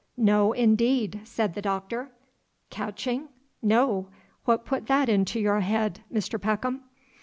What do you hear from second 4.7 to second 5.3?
that